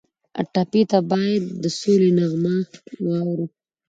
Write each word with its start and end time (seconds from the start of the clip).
ټپي 0.53 0.81
ته 0.91 0.99
باید 1.09 1.43
د 1.61 1.63
سولې 1.79 2.09
نغمه 2.17 2.55
واورو. 3.05 3.45